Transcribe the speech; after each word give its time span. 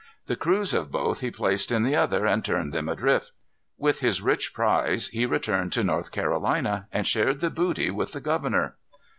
The 0.25 0.35
crews 0.35 0.73
of 0.73 0.89
both 0.91 1.19
he 1.21 1.29
placed 1.29 1.71
in 1.71 1.83
the 1.83 1.95
other, 1.95 2.25
and 2.25 2.43
turned 2.43 2.73
them 2.73 2.89
adrift. 2.89 3.33
With 3.77 3.99
his 3.99 4.19
rich 4.19 4.51
prize 4.51 5.09
he 5.09 5.27
returned 5.27 5.71
to 5.73 5.83
North 5.83 6.11
Carolina, 6.11 6.87
and 6.91 7.05
shared 7.05 7.39
the 7.39 7.51
booty 7.51 7.91
with 7.91 8.13
the 8.13 8.19
governor. 8.21 8.77